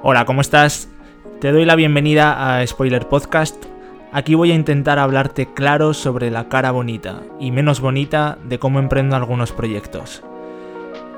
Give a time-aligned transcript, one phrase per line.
[0.00, 0.88] Hola, ¿cómo estás?
[1.40, 3.64] Te doy la bienvenida a Spoiler Podcast.
[4.12, 8.78] Aquí voy a intentar hablarte claro sobre la cara bonita y menos bonita de cómo
[8.78, 10.22] emprendo algunos proyectos.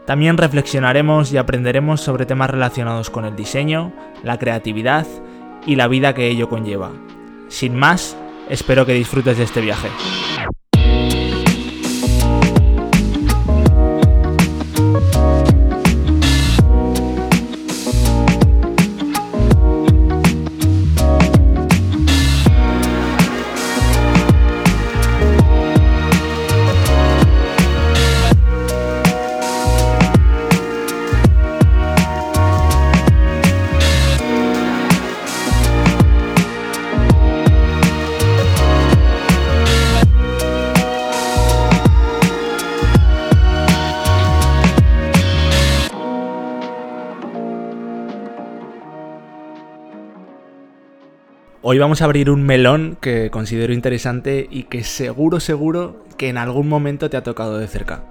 [0.07, 5.07] También reflexionaremos y aprenderemos sobre temas relacionados con el diseño, la creatividad
[5.67, 6.91] y la vida que ello conlleva.
[7.49, 8.17] Sin más,
[8.49, 9.89] espero que disfrutes de este viaje.
[51.73, 56.37] Hoy vamos a abrir un melón que considero interesante y que seguro, seguro que en
[56.37, 58.03] algún momento te ha tocado de cerca.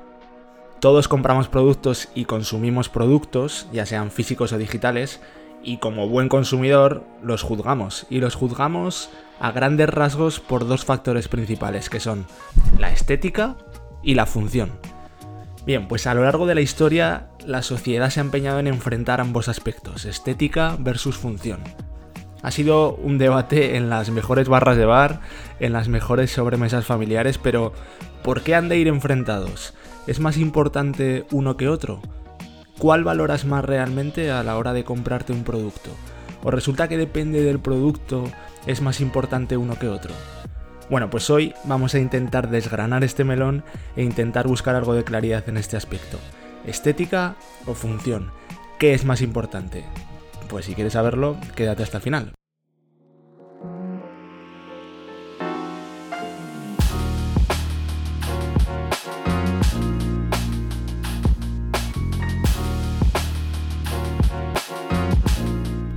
[0.80, 5.20] Todos compramos productos y consumimos productos, ya sean físicos o digitales,
[5.62, 8.08] y como buen consumidor los juzgamos.
[8.10, 9.10] Y los juzgamos
[9.42, 12.28] a grandes rasgos por dos factores principales, que son
[12.78, 13.58] la estética
[14.02, 14.72] y la función.
[15.66, 19.20] Bien, pues a lo largo de la historia la sociedad se ha empeñado en enfrentar
[19.20, 21.60] ambos aspectos, estética versus función.
[22.42, 25.22] Ha sido un debate en las mejores barras de bar,
[25.60, 27.74] en las mejores sobremesas familiares, pero
[28.24, 29.74] ¿por qué han de ir enfrentados?
[30.08, 32.02] ¿Es más importante uno que otro?
[32.78, 35.90] ¿Cuál valoras más realmente a la hora de comprarte un producto?
[36.44, 38.24] ¿O resulta que depende del producto
[38.66, 40.14] es más importante uno que otro?
[40.90, 43.64] Bueno, pues hoy vamos a intentar desgranar este melón
[43.96, 46.18] e intentar buscar algo de claridad en este aspecto.
[46.66, 48.32] ¿Estética o función?
[48.80, 49.84] ¿Qué es más importante?
[50.50, 52.34] Pues si quieres saberlo, quédate hasta el final.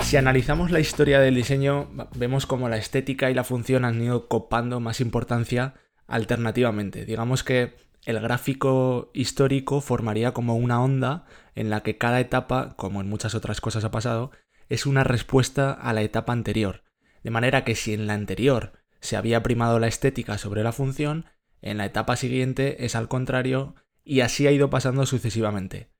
[0.03, 4.28] Si analizamos la historia del diseño, vemos como la estética y la función han ido
[4.28, 5.72] copando más importancia
[6.06, 7.06] alternativamente.
[7.06, 13.00] Digamos que el gráfico histórico formaría como una onda en la que cada etapa, como
[13.00, 14.32] en muchas otras cosas ha pasado,
[14.72, 16.83] es una respuesta a la etapa anterior.
[17.22, 21.27] De manera que si en la anterior se había primado la estética sobre la función,
[21.60, 25.91] en la etapa siguiente es al contrario y así ha ido pasando sucesivamente.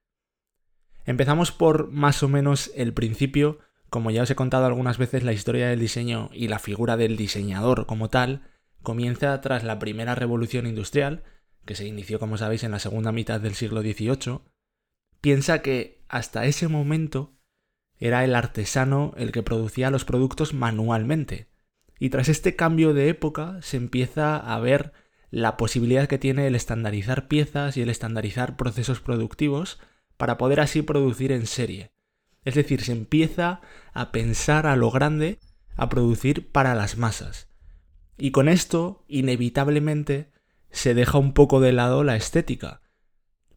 [1.05, 3.59] Empezamos por más o menos el principio,
[3.91, 7.19] como ya os he contado algunas veces, la historia del diseño y la figura del
[7.19, 8.49] diseñador como tal
[8.83, 11.25] comienza tras la primera revolución industrial,
[11.67, 14.41] que se inició, como sabéis, en la segunda mitad del siglo XVIII,
[15.21, 17.37] piensa que hasta ese momento
[18.03, 21.47] era el artesano el que producía los productos manualmente.
[22.01, 24.93] Y tras este cambio de época se empieza a ver
[25.31, 29.79] la posibilidad que tiene el estandarizar piezas y el estandarizar procesos productivos
[30.17, 31.93] para poder así producir en serie.
[32.45, 33.61] Es decir, se empieza
[33.93, 35.39] a pensar a lo grande,
[35.77, 37.51] a producir para las masas.
[38.19, 40.33] Y con esto, inevitablemente,
[40.73, 42.83] se deja un poco de lado la estética,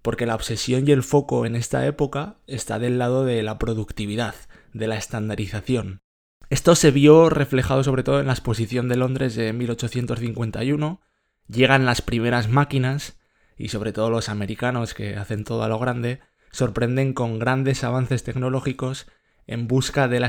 [0.05, 4.35] porque la obsesión y el foco en esta época está del lado de la productividad,
[4.71, 6.03] de la estandarización.
[6.51, 11.01] Esto se vio reflejado sobre todo en la exposición de Londres de 1851,
[11.47, 13.17] llegan las primeras máquinas
[13.57, 16.19] y sobre todo los americanos que hacen todo a lo grande,
[16.51, 19.07] sorprenden con grandes avances tecnológicos
[19.47, 20.19] en busca de,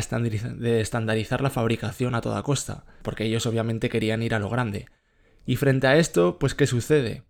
[0.56, 4.86] de estandarizar la fabricación a toda costa, porque ellos obviamente querían ir a lo grande.
[5.44, 7.25] Y frente a esto, pues ¿qué sucede?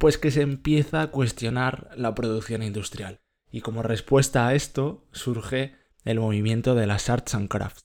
[0.00, 3.20] Pues que se empieza a cuestionar la producción industrial.
[3.52, 7.84] Y como respuesta a esto surge el movimiento de las Arts and Crafts,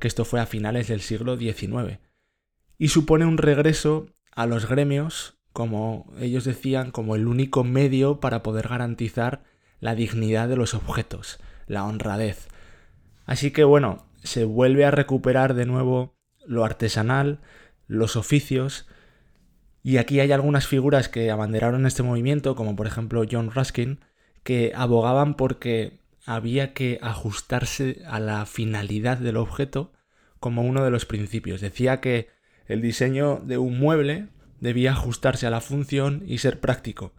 [0.00, 2.00] que esto fue a finales del siglo XIX,
[2.78, 8.42] y supone un regreso a los gremios, como ellos decían, como el único medio para
[8.42, 9.44] poder garantizar
[9.78, 12.48] la dignidad de los objetos, la honradez.
[13.24, 17.38] Así que bueno, se vuelve a recuperar de nuevo lo artesanal,
[17.86, 18.88] los oficios,
[19.86, 24.00] y aquí hay algunas figuras que abanderaron este movimiento, como por ejemplo John Ruskin,
[24.42, 29.92] que abogaban porque había que ajustarse a la finalidad del objeto
[30.40, 31.60] como uno de los principios.
[31.60, 32.26] Decía que
[32.66, 34.26] el diseño de un mueble
[34.58, 37.12] debía ajustarse a la función y ser práctico.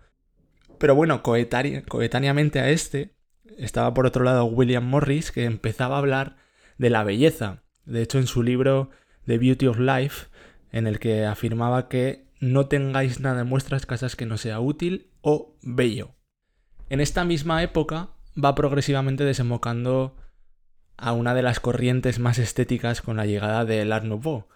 [0.77, 3.15] Pero bueno, coetáneamente a este
[3.57, 6.35] estaba por otro lado William Morris, que empezaba a hablar
[6.77, 7.63] de la belleza.
[7.85, 8.89] De hecho, en su libro
[9.25, 10.27] The Beauty of Life,
[10.73, 15.11] en el que afirmaba que no tengáis nada en vuestras casas que no sea útil
[15.21, 16.15] o bello.
[16.89, 18.11] En esta misma época
[18.41, 20.15] va progresivamente desembocando
[20.97, 24.47] a una de las corrientes más estéticas con la llegada del Art Nouveau,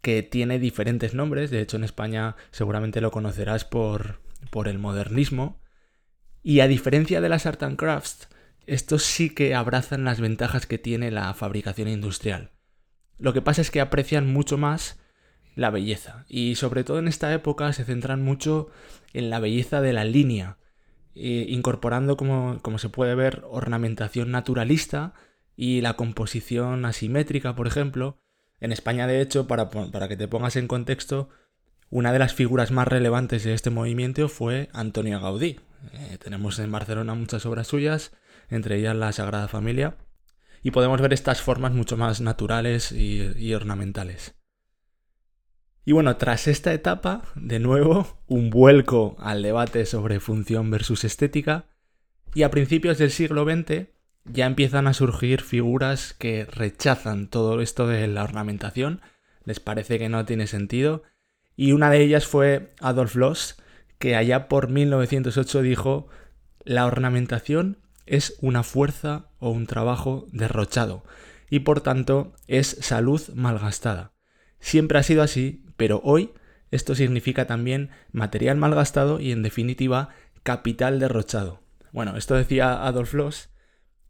[0.00, 4.20] que tiene diferentes nombres, de hecho en España seguramente lo conocerás por,
[4.50, 5.60] por el modernismo,
[6.42, 8.28] y a diferencia de las Art and Crafts,
[8.66, 12.50] estos sí que abrazan las ventajas que tiene la fabricación industrial.
[13.18, 14.98] Lo que pasa es que aprecian mucho más
[15.54, 18.70] la belleza, y sobre todo en esta época se centran mucho
[19.12, 20.58] en la belleza de la línea,
[21.14, 25.12] eh, incorporando, como, como se puede ver, ornamentación naturalista
[25.56, 28.18] y la composición asimétrica, por ejemplo.
[28.60, 31.28] En España, de hecho, para, para que te pongas en contexto,
[31.90, 35.60] una de las figuras más relevantes de este movimiento fue Antonio Gaudí.
[35.92, 38.12] Eh, tenemos en Barcelona muchas obras suyas,
[38.48, 39.98] entre ellas la Sagrada Familia,
[40.62, 44.41] y podemos ver estas formas mucho más naturales y ornamentales.
[45.84, 51.66] Y bueno, tras esta etapa, de nuevo, un vuelco al debate sobre función versus estética,
[52.34, 53.88] y a principios del siglo XX
[54.24, 59.00] ya empiezan a surgir figuras que rechazan todo esto de la ornamentación,
[59.44, 61.02] les parece que no tiene sentido,
[61.56, 63.56] y una de ellas fue Adolf Loos,
[63.98, 66.08] que allá por 1908 dijo,
[66.64, 71.04] la ornamentación es una fuerza o un trabajo derrochado,
[71.50, 74.12] y por tanto es salud malgastada.
[74.60, 76.30] Siempre ha sido así, pero hoy
[76.70, 80.10] esto significa también material malgastado y en definitiva
[80.44, 81.60] capital derrochado.
[81.90, 83.48] Bueno, esto decía Adolf Loos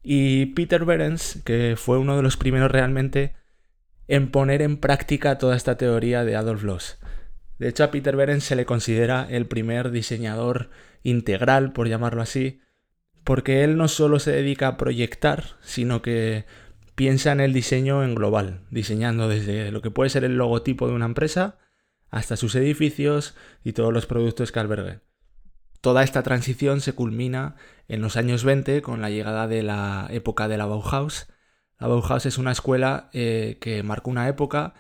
[0.03, 3.33] y Peter Behrens, que fue uno de los primeros realmente
[4.07, 6.99] en poner en práctica toda esta teoría de Adolf Loos.
[7.59, 10.69] De hecho, a Peter Behrens se le considera el primer diseñador
[11.03, 12.61] integral, por llamarlo así,
[13.25, 16.45] porque él no solo se dedica a proyectar, sino que
[16.95, 20.93] piensa en el diseño en global, diseñando desde lo que puede ser el logotipo de
[20.93, 21.57] una empresa
[22.13, 25.01] hasta sus edificios y todos los productos que albergue.
[25.81, 27.57] Toda esta transición se culmina
[27.89, 31.27] en los años 20 con la llegada de la época de la Bauhaus.
[31.81, 34.75] La Bauhaus es una escuela eh, que marcó una época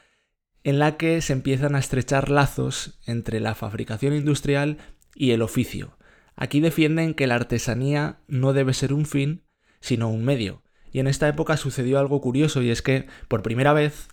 [0.62, 4.76] en la que se empiezan a estrechar lazos entre la fabricación industrial
[5.14, 5.96] y el oficio.
[6.36, 9.42] Aquí defienden que la artesanía no debe ser un fin,
[9.80, 10.62] sino un medio.
[10.92, 14.08] Y en esta época sucedió algo curioso y es que por primera vez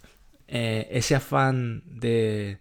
[0.47, 2.59] eh, ese afán de,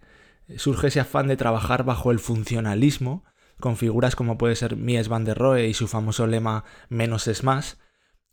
[0.57, 3.25] surge ese afán de trabajar bajo el funcionalismo,
[3.61, 7.45] con figuras como puede ser Mies van der Rohe y su famoso lema menos es
[7.45, 7.79] más,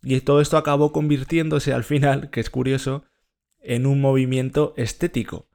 [0.02, 3.04] y todo esto acabó convirtiéndose al final, que es curioso,
[3.60, 5.48] en un movimiento estético.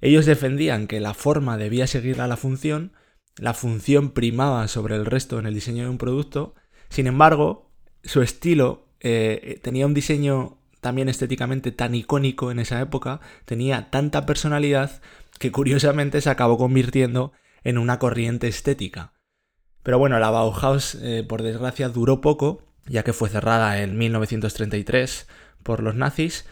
[0.00, 2.92] Ellos defendían que la forma debía seguir a la función,
[3.36, 6.54] la función primaba sobre el resto en el diseño de un producto,
[6.90, 7.72] sin embargo,
[8.02, 14.26] su estilo eh, tenía un diseño también estéticamente tan icónico en esa época, tenía tanta
[14.26, 15.00] personalidad
[15.38, 17.32] que curiosamente se acabó convirtiendo
[17.62, 19.14] en una corriente estética.
[19.82, 25.28] Pero bueno, la Bauhaus, eh, por desgracia, duró poco, ya que fue cerrada en 1933
[25.62, 26.46] por los nazis,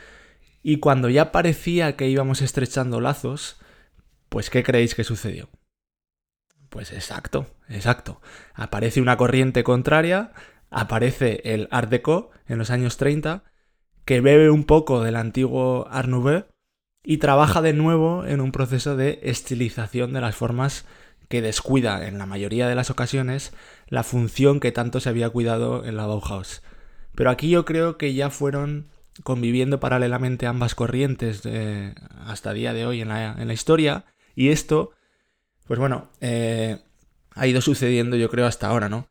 [0.63, 3.59] y cuando ya parecía que íbamos estrechando lazos,
[4.29, 5.49] pues ¿qué creéis que sucedió?
[6.69, 8.21] Pues exacto, exacto.
[8.55, 10.33] Aparece una corriente contraria,
[10.71, 13.45] aparece el Art Deco en los años 30,
[14.05, 16.47] que bebe un poco del antiguo Art Nouveau
[17.05, 20.85] y trabaja de nuevo en un proceso de estilización de las formas
[21.29, 23.53] que descuida en la mayoría de las ocasiones
[23.89, 26.63] la función que tanto se había cuidado en la Bauhaus.
[27.15, 28.89] Pero aquí yo creo que ya fueron
[29.25, 31.43] conviviendo paralelamente ambas corrientes
[32.27, 34.05] hasta día de hoy en la, historia
[34.35, 34.93] y esto,
[35.67, 36.79] pues bueno, eh,
[37.35, 39.09] ha ido sucediendo yo creo hasta ahora, ¿no?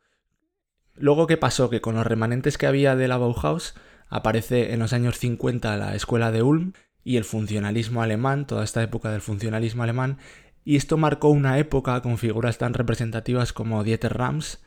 [0.94, 1.70] Luego, ¿qué pasó?
[1.70, 3.74] Que con los remanentes que había de la Bauhaus
[4.08, 6.72] aparece en los años 50 la escuela de Ulm
[7.04, 10.18] y el funcionalismo alemán, toda esta época del funcionalismo alemán,
[10.64, 14.62] y esto marcó una época con figuras tan representativas como Dieter Rams.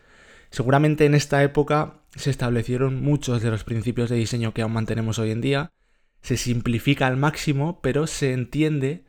[0.49, 5.19] Seguramente en esta época se establecieron muchos de los principios de diseño que aún mantenemos
[5.19, 5.71] hoy en día,
[6.21, 9.05] se simplifica al máximo, pero se entiende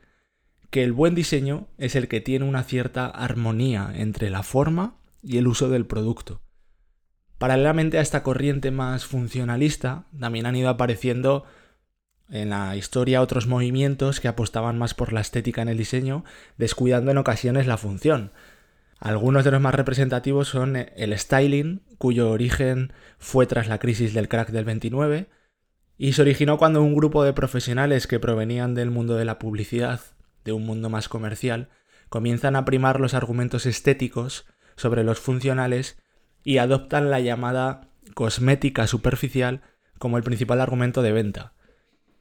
[0.69, 5.37] que el buen diseño es el que tiene una cierta armonía entre la forma y
[5.37, 6.41] el uso del producto.
[7.37, 11.45] Paralelamente a esta corriente más funcionalista, también han ido apareciendo
[12.29, 16.23] en la historia otros movimientos que apostaban más por la estética en el diseño,
[16.57, 18.31] descuidando en ocasiones la función.
[18.99, 24.27] Algunos de los más representativos son el styling, cuyo origen fue tras la crisis del
[24.27, 25.29] crack del 29,
[25.97, 30.01] y se originó cuando un grupo de profesionales que provenían del mundo de la publicidad,
[30.43, 31.69] de un mundo más comercial,
[32.09, 35.97] comienzan a primar los argumentos estéticos sobre los funcionales
[36.43, 39.61] y adoptan la llamada cosmética superficial
[39.97, 41.53] como el principal argumento de venta.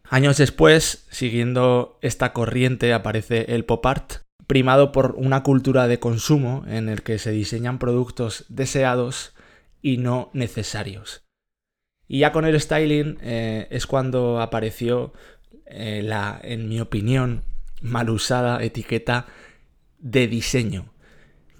[0.08, 4.12] Años después, siguiendo esta corriente, aparece el pop art,
[4.46, 9.34] primado por una cultura de consumo en el que se diseñan productos deseados
[9.82, 11.24] y no necesarios.
[12.06, 15.12] Y ya con el styling eh, es cuando apareció
[15.66, 17.42] eh, la, en mi opinión,
[17.82, 19.26] mal usada etiqueta
[19.98, 20.92] de diseño,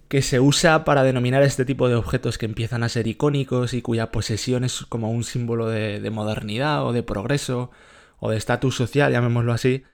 [0.07, 3.83] que se usa para denominar este tipo de objetos que empiezan a ser icónicos y
[3.83, 7.73] cuya posesión es como un símbolo de modernidad o de progreso
[8.19, 9.85] o de estatus social, llamémoslo así.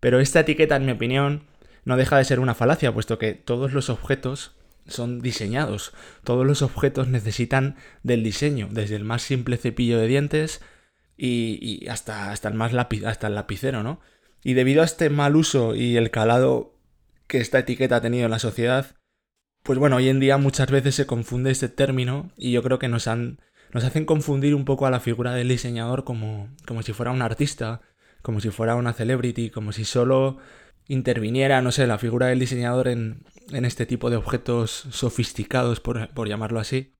[0.00, 1.44] Pero esta etiqueta, en mi opinión,
[1.84, 5.92] no deja de ser una falacia, puesto que todos los objetos son diseñados.
[6.24, 10.60] Todos los objetos necesitan del diseño, desde el más simple cepillo de dientes
[11.16, 14.00] y, hasta, hasta, el más hasta el lapicero, ¿no?
[14.42, 16.74] Y debido a este mal uso y el calado
[17.26, 18.96] que esta etiqueta ha tenido en la sociedad,
[19.62, 22.88] pues bueno, hoy en día muchas veces se confunde este término y yo creo que
[22.88, 23.40] nos han
[23.74, 27.22] nos hacen confundir un poco a la figura del diseñador como, como si fuera un
[27.22, 27.80] artista,
[28.22, 30.38] como si fuera una celebrity, como si solo
[30.86, 36.08] interviniera, no sé, la figura del diseñador en, en este tipo de objetos sofisticados, por,
[36.14, 36.94] por llamarlo así,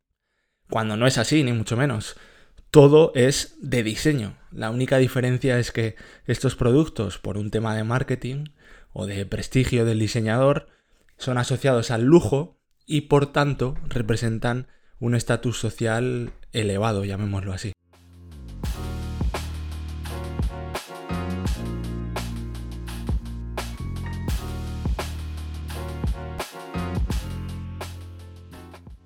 [0.68, 2.16] cuando no es así, ni mucho menos.
[2.72, 4.36] Todo es de diseño.
[4.50, 5.94] La única diferencia es que
[6.26, 8.46] estos productos, por un tema de marketing
[8.92, 10.66] o de prestigio del diseñador,
[11.18, 14.66] son asociados al lujo y por tanto representan
[15.00, 17.72] un estatus social elevado, llamémoslo así.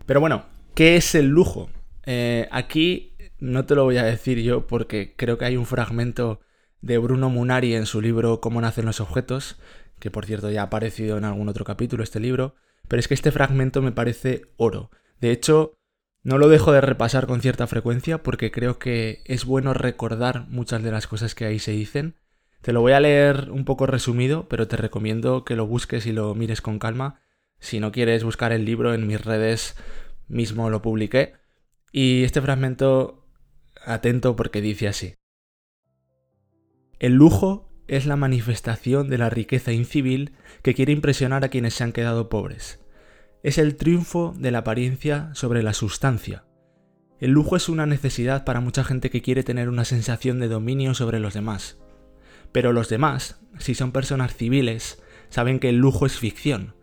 [0.08, 1.68] Pero bueno, ¿qué es el lujo?
[2.06, 6.40] Eh, aquí no te lo voy a decir yo porque creo que hay un fragmento
[6.80, 9.60] de Bruno Munari en su libro Cómo nacen los objetos,
[9.98, 12.54] que por cierto ya ha aparecido en algún otro capítulo este libro,
[12.88, 14.90] pero es que este fragmento me parece oro.
[15.20, 15.77] De hecho,
[16.22, 20.82] no lo dejo de repasar con cierta frecuencia porque creo que es bueno recordar muchas
[20.82, 22.16] de las cosas que ahí se dicen.
[22.62, 26.12] Te lo voy a leer un poco resumido, pero te recomiendo que lo busques y
[26.12, 27.20] lo mires con calma
[27.60, 29.76] si no quieres buscar el libro en mis redes,
[30.28, 31.34] mismo lo publiqué.
[31.92, 33.26] Y este fragmento,
[33.84, 35.14] atento porque dice así.
[36.98, 40.32] El lujo es la manifestación de la riqueza incivil
[40.62, 42.84] que quiere impresionar a quienes se han quedado pobres.
[43.48, 46.44] Es el triunfo de la apariencia sobre la sustancia.
[47.18, 50.92] El lujo es una necesidad para mucha gente que quiere tener una sensación de dominio
[50.92, 51.78] sobre los demás.
[52.52, 56.74] Pero los demás, si son personas civiles, saben que el lujo es ficción,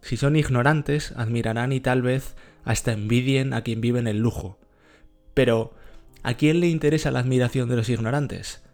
[0.00, 2.34] si son ignorantes, admirarán y tal vez
[2.64, 4.58] hasta envidien a quien vive en el lujo.
[5.34, 5.76] Pero,
[6.24, 8.64] ¿a quién le interesa la admiración de los ignorantes?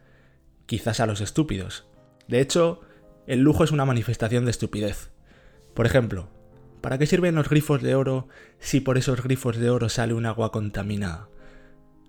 [0.64, 1.84] Quizás a los estúpidos.
[2.26, 2.80] De hecho,
[3.26, 5.10] el lujo es una manifestación de estupidez.
[5.74, 6.30] Por ejemplo,
[6.84, 10.26] ¿para qué sirven los grifos de oro si por esos grifos de oro sale un
[10.26, 11.30] agua contaminada?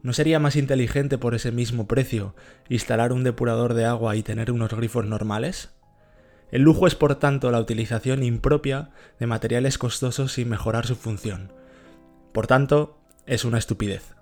[0.04, 2.36] ¿No sería más inteligente por ese mismo precio
[2.68, 5.70] instalar un depurador de agua y tener unos grifos normales?
[6.52, 11.54] El lujo es por tanto la utilización impropia de materiales costosos sin mejorar su función.
[12.34, 14.14] Por tanto, es una estupidez.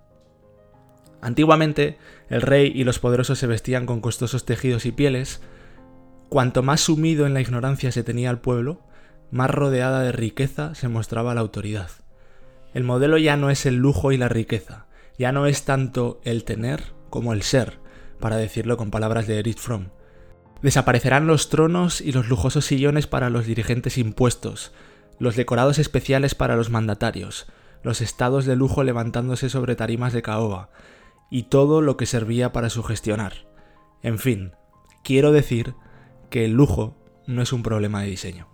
[1.19, 1.97] Antiguamente,
[2.29, 5.41] el rey y los poderosos se vestían con costosos tejidos y pieles.
[6.29, 8.83] Cuanto más sumido en la ignorancia se tenía el pueblo,
[9.33, 11.89] más rodeada de riqueza se mostraba la autoridad.
[12.75, 14.85] El modelo ya no es el lujo y la riqueza,
[15.17, 17.79] ya no es tanto el tener como el ser,
[18.19, 19.87] para decirlo con palabras de Erich Fromm.
[20.61, 24.71] Desaparecerán los tronos y los lujosos sillones para los dirigentes impuestos,
[25.17, 27.47] los decorados especiales para los mandatarios,
[27.81, 30.69] los estados de lujo levantándose sobre tarimas de caoba,
[31.31, 33.47] y todo lo que servía para sugestionar.
[34.03, 34.51] En fin,
[35.03, 35.73] quiero decir
[36.29, 38.52] que el lujo no es un problema de diseño.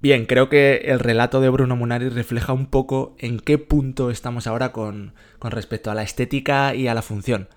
[0.00, 4.46] Bien, creo que el relato de Bruno Munari refleja un poco en qué punto estamos
[4.46, 7.48] ahora con, respecto a la estética y a la función.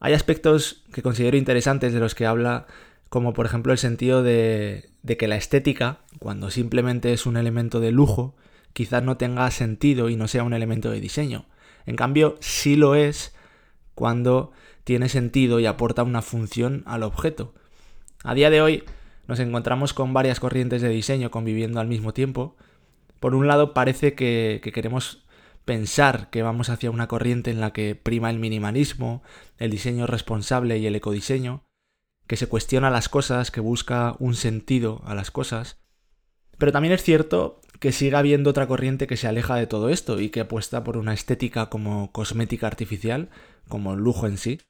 [0.00, 2.66] Hay aspectos que considero interesantes de los que habla,
[3.10, 7.78] como por ejemplo el sentido de, de que la estética, cuando simplemente es un elemento
[7.78, 8.34] de lujo,
[8.72, 11.44] quizás no tenga sentido y no sea un elemento de diseño.
[11.84, 13.34] En cambio, sí lo es
[13.94, 14.52] cuando
[14.84, 17.52] tiene sentido y aporta una función al objeto.
[18.24, 18.84] A día de hoy,
[19.26, 22.56] nos encontramos con varias corrientes de diseño conviviendo al mismo tiempo.
[23.20, 25.26] Por un lado parece que, queremos
[25.64, 29.22] pensar que vamos hacia una corriente en la que prima el minimalismo,
[29.58, 31.64] el diseño responsable y el ecodiseño,
[32.26, 35.78] que se cuestiona las cosas, que busca un sentido a las cosas.
[36.58, 40.20] Pero también es cierto que sigue habiendo otra corriente que se aleja de todo esto
[40.20, 43.28] y que apuesta por una estética como cosmética artificial,
[43.68, 44.60] como lujo en sí.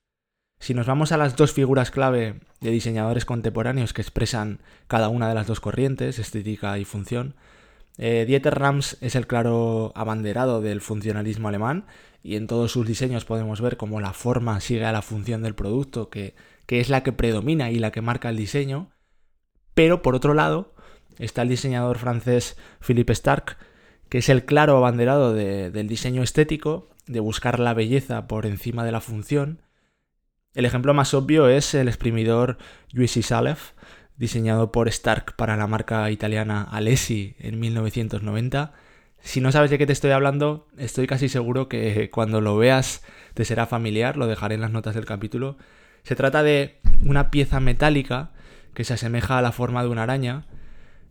[0.58, 5.28] Si nos vamos a las dos figuras clave de diseñadores contemporáneos que expresan cada una
[5.28, 7.34] de las dos corrientes, estética y función,
[7.98, 11.86] eh, Dieter Rams es el claro abanderado del funcionalismo alemán
[12.22, 15.54] y en todos sus diseños podemos ver cómo la forma sigue a la función del
[15.54, 16.34] producto, que,
[16.66, 18.90] que es la que predomina y la que marca el diseño.
[19.74, 20.74] Pero por otro lado
[21.18, 23.56] está el diseñador francés Philippe Starck,
[24.08, 28.92] que es el claro abanderado del diseño estético, de buscar la belleza por encima de
[28.92, 29.62] la función.
[30.56, 32.56] El ejemplo más obvio es el exprimidor
[32.94, 33.72] UC Salef,
[34.16, 38.72] diseñado por Stark para la marca italiana Alessi en 1990.
[39.20, 43.04] Si no sabes de qué te estoy hablando, estoy casi seguro que cuando lo veas
[43.34, 45.58] te será familiar, lo dejaré en las notas del capítulo.
[46.04, 48.30] Se trata de una pieza metálica
[48.72, 50.46] que se asemeja a la forma de una araña.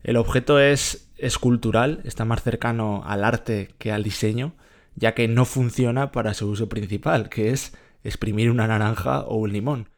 [0.02, 4.56] El objeto es escultural, está más cercano al arte que al diseño,
[4.96, 7.74] ya que no funciona para su uso principal, que es
[8.06, 9.90] exprimir una naranja o un limón.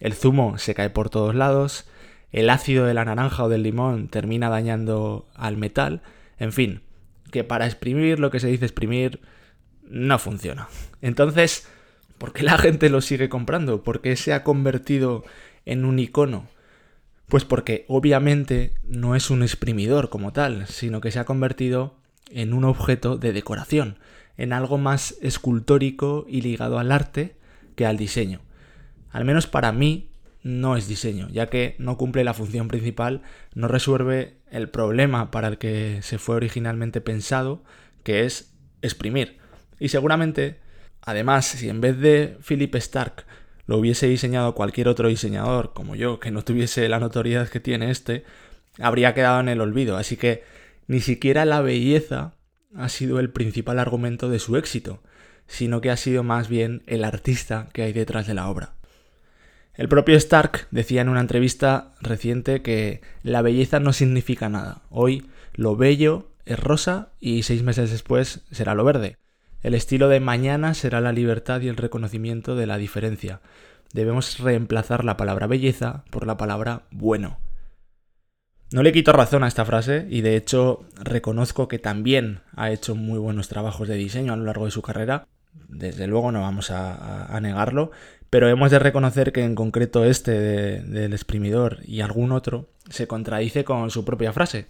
[0.00, 1.86] El zumo se cae por todos lados,
[2.32, 6.02] el ácido de la naranja o del limón termina dañando al metal,
[6.38, 6.82] en fin,
[7.30, 9.20] que para exprimir lo que se dice exprimir
[9.82, 10.68] no funciona.
[11.00, 11.68] Entonces,
[12.18, 13.82] ¿por qué la gente lo sigue comprando?
[13.82, 15.24] ¿Por qué se ha convertido
[15.64, 16.48] en un icono?
[17.28, 21.94] Pues porque obviamente no es un exprimidor como tal, sino que se ha convertido
[22.30, 23.98] en un objeto de decoración,
[24.36, 27.36] en algo más escultórico y ligado al arte
[27.76, 28.40] que al diseño.
[29.10, 30.10] Al menos para mí
[30.42, 33.22] no es diseño, ya que no cumple la función principal,
[33.54, 37.64] no resuelve el problema para el que se fue originalmente pensado,
[38.02, 39.38] que es exprimir.
[39.80, 40.60] Y seguramente,
[41.00, 43.24] además, si en vez de Philip Stark
[43.66, 47.90] lo hubiese diseñado cualquier otro diseñador, como yo, que no tuviese la notoriedad que tiene
[47.90, 48.24] este,
[48.78, 49.96] habría quedado en el olvido.
[49.96, 50.42] Así que
[50.86, 52.34] ni siquiera la belleza
[52.76, 55.02] ha sido el principal argumento de su éxito,
[55.46, 58.74] sino que ha sido más bien el artista que hay detrás de la obra.
[59.74, 64.82] El propio Stark decía en una entrevista reciente que la belleza no significa nada.
[64.88, 69.16] Hoy lo bello es rosa y seis meses después será lo verde.
[69.62, 73.40] El estilo de mañana será la libertad y el reconocimiento de la diferencia.
[73.92, 77.38] Debemos reemplazar la palabra belleza por la palabra bueno.
[78.74, 82.96] No le quito razón a esta frase y de hecho reconozco que también ha hecho
[82.96, 85.28] muy buenos trabajos de diseño a lo largo de su carrera.
[85.68, 87.92] Desde luego no vamos a, negarlo,
[88.30, 90.32] pero hemos de reconocer que en concreto este
[90.82, 94.66] del exprimidor y algún otro se contradice con su propia frase.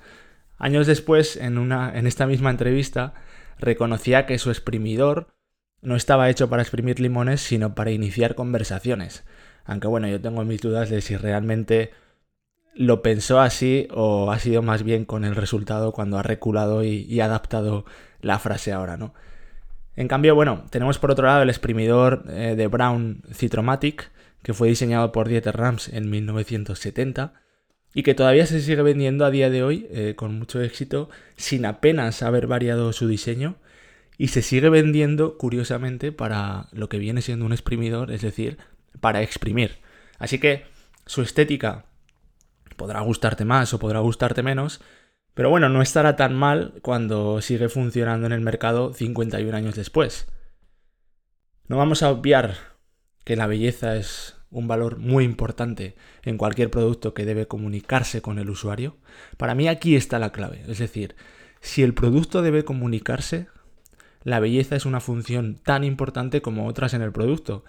[0.58, 3.14] Años después, en, una, en esta misma entrevista,
[3.58, 5.28] reconocía que su exprimidor
[5.80, 9.24] no estaba hecho para exprimir limones, sino para iniciar conversaciones.
[9.64, 12.03] Aunque bueno, yo tengo mis dudas de si realmente
[12.74, 17.20] lo pensó así o ha sido más bien con el resultado cuando ha reculado y,
[17.20, 17.84] adaptado
[18.20, 19.14] la frase ahora, ¿no?
[19.96, 24.10] En cambio, bueno, tenemos por otro lado el exprimidor eh, de Brown Citromatic,
[24.42, 27.34] que fue diseñado por Dieter Rams en 1970
[27.94, 31.64] y que todavía se sigue vendiendo a día de hoy eh, con mucho éxito sin
[31.64, 33.56] apenas haber variado su diseño
[34.18, 38.58] y se sigue vendiendo curiosamente para lo que viene siendo un exprimidor, es decir,
[39.00, 39.78] para exprimir.
[40.18, 40.64] Así que
[41.06, 41.86] su estética
[42.76, 44.80] podrá gustarte más o podrá gustarte menos,
[45.34, 50.26] pero bueno, no estará tan mal cuando sigue funcionando en el mercado 51 años después.
[51.66, 52.56] No vamos a obviar
[53.24, 58.38] que la belleza es un valor muy importante en cualquier producto que debe comunicarse con
[58.38, 58.96] el usuario?
[59.36, 60.62] Para mí aquí está la clave.
[60.68, 61.16] Es decir,
[61.60, 63.48] si el producto debe comunicarse,
[64.22, 67.64] la belleza es una función tan importante como otras en el producto.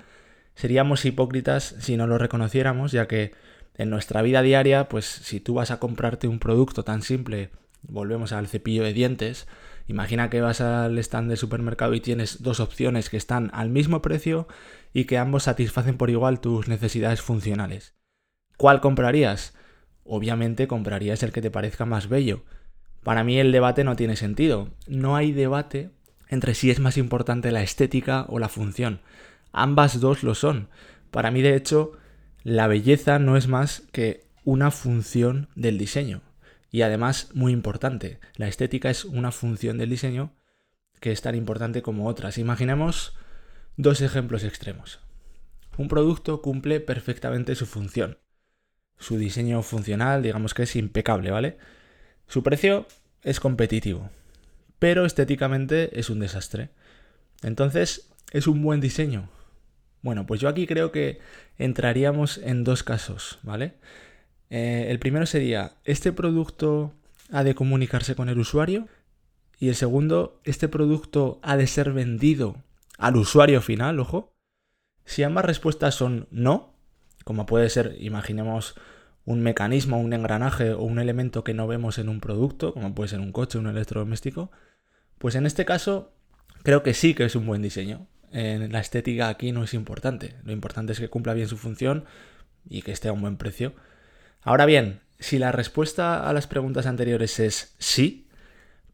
[0.53, 3.33] Seríamos hipócritas si no lo reconociéramos, ya que
[3.77, 7.49] en nuestra vida diaria, pues si tú vas a comprarte un producto tan simple,
[7.81, 9.47] volvemos al cepillo de dientes,
[9.88, 14.01] Imagina que vas al stand del supermercado y tienes dos opciones que están al mismo
[14.01, 14.47] precio
[14.93, 17.93] y que ambos satisfacen por igual tus necesidades funcionales.
[18.57, 19.53] ¿Cuál comprarías?
[20.03, 22.43] Obviamente comprarías el que te parezca más bello.
[23.03, 24.69] Para mí el debate no tiene sentido.
[24.88, 25.91] No hay debate
[26.29, 29.01] entre si es más importante la estética o la función.
[29.51, 30.69] Ambas dos lo son.
[31.11, 31.91] Para mí, de hecho,
[32.45, 36.21] la belleza no es más que una función del diseño.
[36.69, 40.31] Y además, muy importante, la estética es una función del diseño
[40.99, 42.38] que es tan importante como otras.
[42.38, 43.17] Imaginemos
[43.77, 44.99] dos ejemplos extremos.
[45.79, 48.19] Un producto cumple perfectamente su función.
[48.99, 51.58] Su diseño funcional, digamos que es impecable, ¿vale?
[52.27, 52.86] Su precio
[53.23, 54.12] es competitivo,
[54.77, 56.69] pero estéticamente es un desastre.
[57.41, 59.31] Entonces, ¿es un buen diseño?
[60.05, 61.17] Bueno, pues yo aquí creo que
[61.57, 63.73] entraríamos en dos casos, ¿vale?
[64.51, 66.93] Eh, el primero sería, ¿este producto
[67.31, 68.87] ha de comunicarse con el usuario?
[69.57, 72.57] Y el segundo, ¿este producto ha de ser vendido
[72.99, 73.99] al usuario final?
[73.99, 74.37] Ojo.
[75.05, 76.75] Si ambas respuestas son no,
[77.23, 78.75] como puede ser, imaginemos,
[79.25, 83.09] un mecanismo, un engranaje o un elemento que no vemos en un producto, como puede
[83.09, 84.51] ser un coche, un electrodoméstico,
[85.17, 86.13] pues en este caso
[86.61, 88.05] creo que sí que es un buen diseño.
[88.31, 90.35] En la estética aquí no es importante.
[90.43, 92.05] Lo importante es que cumpla bien su función
[92.69, 93.73] y que esté a un buen precio.
[94.41, 98.27] Ahora bien, si la respuesta a las preguntas anteriores es sí,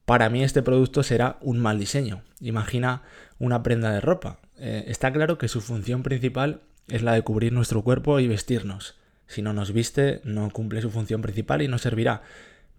[0.05, 2.21] para mí este producto será un mal diseño.
[2.39, 3.03] Imagina
[3.39, 4.39] una prenda de ropa.
[4.57, 8.95] Eh, está claro que su función principal es la de cubrir nuestro cuerpo y vestirnos.
[9.27, 12.21] Si no nos viste, no cumple su función principal y no servirá.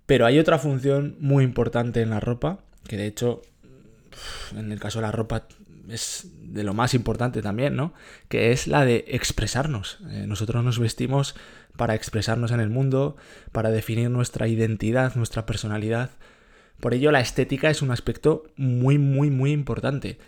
[0.06, 3.42] Pero hay otra función muy importante en la ropa, que de hecho,
[4.56, 5.46] en el caso de la ropa
[5.88, 7.92] es de lo más importante también, ¿no?
[8.28, 9.98] Que es la de expresarnos.
[10.10, 11.34] Eh, nosotros nos vestimos
[11.76, 13.16] para expresarnos en el mundo,
[13.52, 16.10] para definir nuestra identidad, nuestra personalidad.
[16.80, 20.18] Por ello, la estética es un aspecto muy, muy, muy importante.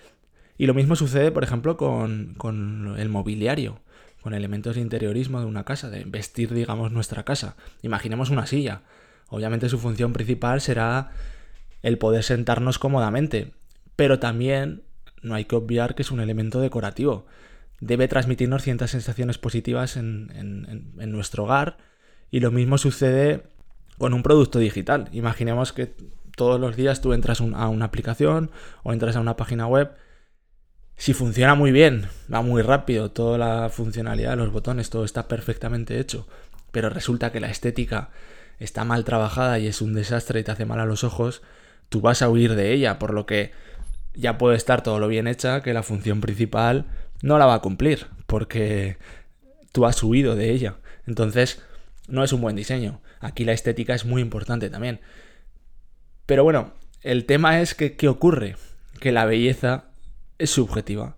[0.57, 3.81] Y lo mismo sucede, por ejemplo, con, con el mobiliario
[4.25, 7.57] con elementos de interiorismo de una casa, de vestir, digamos, nuestra casa.
[7.83, 8.81] Imaginemos una silla.
[9.29, 11.11] Obviamente su función principal será
[11.83, 13.53] el poder sentarnos cómodamente,
[13.97, 14.83] pero también
[15.25, 17.27] no hay que obviar que es un elemento decorativo.
[17.81, 21.79] Debe transmitirnos ciertas sensaciones positivas en, en nuestro hogar
[22.31, 23.43] y lo mismo sucede
[23.99, 25.09] con un producto digital.
[25.13, 25.95] Imaginemos que
[26.37, 28.51] todos los días tú entras a una aplicación
[28.83, 29.91] o entras a una página web
[30.97, 35.27] si funciona muy bien, va muy rápido, toda la funcionalidad de los botones, todo está
[35.29, 36.27] perfectamente hecho,
[36.71, 38.11] pero resulta que la estética
[38.59, 41.43] está mal trabajada y es un desastre y te hace mal a los ojos,
[41.89, 43.51] tú vas a huir de ella, por lo que
[44.15, 46.87] ya puede estar todo lo bien hecha que la función principal
[47.23, 48.97] no la va a cumplir, porque
[49.73, 50.77] tú has huido de ella.
[51.07, 51.63] Entonces,
[52.09, 53.01] no es un buen diseño.
[53.21, 55.01] Aquí la estética es muy importante también.
[56.27, 56.73] Pero bueno,
[57.03, 58.57] el tema es que, ¿qué ocurre?
[59.01, 59.87] Que la belleza
[60.39, 61.17] es subjetiva.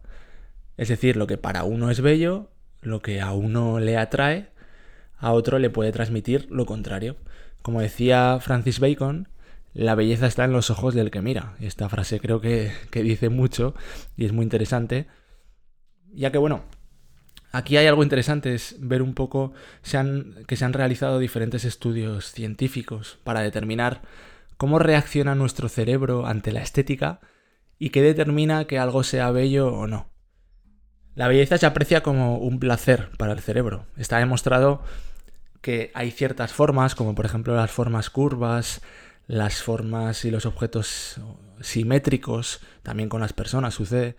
[0.76, 2.50] Es decir, lo que para uno es bello,
[2.82, 4.48] lo que a uno le atrae,
[5.18, 7.16] a otro le puede transmitir lo contrario.
[7.62, 9.28] Como decía Francis Bacon,
[9.76, 11.54] la belleza está en los ojos del que mira.
[11.60, 13.74] Esta frase creo que, dice mucho
[14.16, 15.06] y es muy interesante.
[16.14, 16.64] Ya que bueno,
[17.52, 23.18] aquí hay algo interesante, es ver un poco que se han realizado diferentes estudios científicos
[23.22, 24.00] para determinar
[24.56, 27.20] cómo reacciona nuestro cerebro ante la estética
[27.78, 30.08] y qué determina que algo sea bello o no.
[31.14, 33.84] La belleza se aprecia como un placer para el cerebro.
[33.98, 34.82] Está demostrado
[35.60, 38.80] que hay ciertas formas, como por ejemplo las formas curvas,
[39.26, 41.20] las formas y los objetos
[41.60, 44.16] simétricos, también con las personas sucede,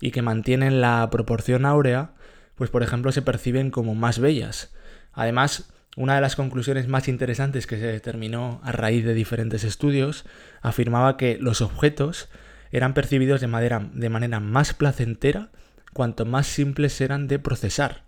[0.00, 2.14] y que mantienen la proporción áurea,
[2.54, 4.74] pues por ejemplo se perciben como más bellas.
[5.12, 10.24] Además, una de las conclusiones más interesantes que se determinó a raíz de diferentes estudios
[10.60, 12.28] afirmaba que los objetos
[12.70, 13.48] eran percibidos de
[13.92, 15.50] de manera más placentera
[15.94, 18.04] cuanto más simples eran de procesar.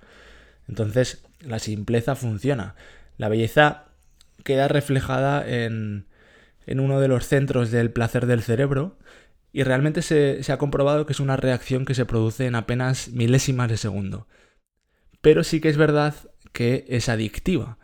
[0.68, 2.74] Entonces, la simpleza funciona.
[3.16, 3.86] La belleza
[4.44, 6.07] queda reflejada en,
[6.70, 8.98] en uno de los centros del placer del cerebro
[9.52, 13.08] y realmente se, se, ha comprobado que es una reacción que se produce en apenas
[13.08, 14.28] milésimas de segundo.
[15.20, 16.14] Pero sí que es verdad
[16.52, 17.78] que es adictiva.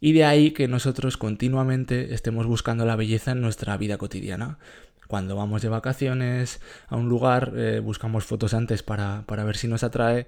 [0.00, 4.58] Y de ahí que nosotros continuamente estemos buscando la belleza en nuestra vida cotidiana.
[5.08, 9.68] Cuando vamos de vacaciones a un lugar, eh, buscamos fotos antes para, para ver si
[9.68, 10.26] nos atrae.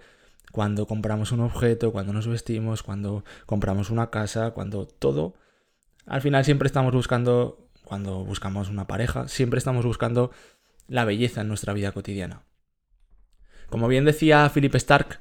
[0.53, 5.35] Cuando compramos un objeto, cuando nos vestimos, cuando compramos una casa, cuando todo.
[6.07, 10.33] Al final siempre estamos buscando, cuando buscamos una pareja, siempre estamos buscando
[10.89, 12.43] la belleza en nuestra vida cotidiana.
[13.71, 15.21] Como bien decía Philip Stark,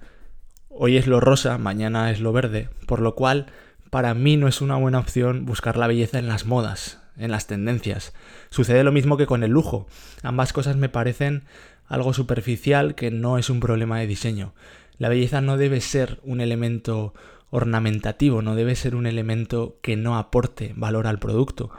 [0.70, 3.46] hoy es lo rosa, mañana es lo verde, por lo cual
[3.92, 7.46] para mí no es una buena opción buscar la belleza en las modas, en las
[7.46, 8.14] tendencias.
[8.50, 9.86] Sucede lo mismo que con el lujo.
[10.24, 11.44] Ambas cosas me parecen
[11.86, 14.56] algo superficial que no es un problema de diseño.
[14.98, 17.14] La belleza no debe ser un elemento
[17.52, 21.70] ornamentativo, no debe ser un elemento que no aporte valor al producto.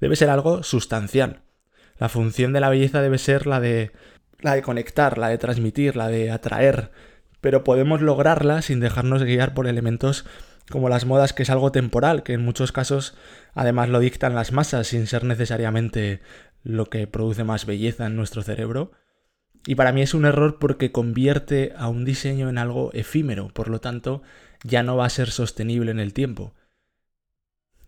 [0.00, 1.42] Debe ser algo sustancial.
[1.98, 3.92] La función de la belleza debe ser la de
[4.40, 6.90] la de conectar, la de transmitir, la de atraer,
[7.40, 10.26] pero podemos lograrla sin dejarnos guiar por elementos
[10.70, 13.16] como las modas, que es algo temporal, que en muchos casos
[13.54, 16.20] además lo dictan las masas sin ser necesariamente
[16.64, 18.92] lo que produce más belleza en nuestro cerebro.
[19.66, 23.68] Y para mí es un error porque convierte a un diseño en algo efímero, por
[23.68, 24.22] lo tanto
[24.64, 26.54] ya no va a ser sostenible en el tiempo.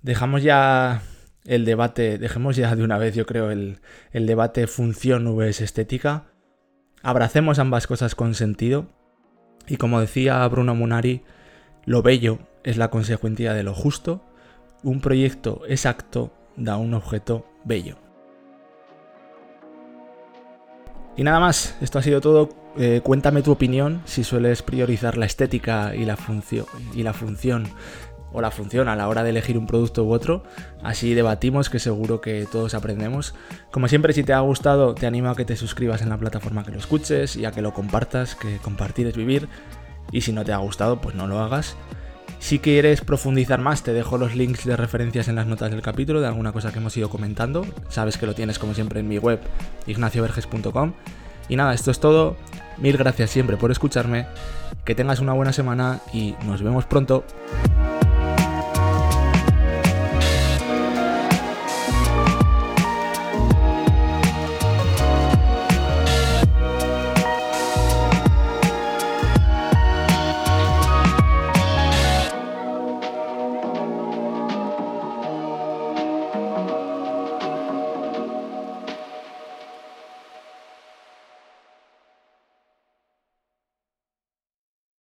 [0.03, 1.03] Dejamos ya
[1.49, 3.81] el debate, dejemos ya de una vez yo creo el,
[4.13, 6.27] el debate función vs estética,
[7.03, 8.87] abracemos ambas cosas con sentido
[9.67, 11.23] y como decía Bruno Munari,
[11.87, 14.23] lo bello es la consecuencia de lo justo,
[14.83, 17.97] un proyecto exacto da un objeto bello.
[21.17, 22.49] Y nada más, esto ha sido todo.
[22.77, 26.17] Eh, cuéntame tu opinión si sueles priorizar la estética y la,
[26.95, 27.65] y la función
[28.33, 30.43] o la función a la hora de elegir un producto u otro.
[30.83, 33.35] Así debatimos que seguro que todos aprendemos.
[33.71, 36.65] Como siempre, si te ha gustado, te animo a que te suscribas en la plataforma
[36.65, 39.49] que lo escuches y a que lo compartas, que compartir es vivir.
[40.13, 41.77] Y si no te ha gustado, pues no lo hagas.
[42.39, 46.21] Si quieres profundizar más, te dejo los links de referencias en las notas del capítulo
[46.21, 47.67] de alguna cosa que hemos ido comentando.
[47.89, 49.41] Sabes que lo tienes como siempre en mi web,
[49.87, 50.93] ignacioverges.com.
[51.49, 52.37] Y nada, esto es todo.
[52.77, 54.27] Mil gracias siempre por escucharme.
[54.85, 57.25] Que tengas una buena semana y nos vemos pronto.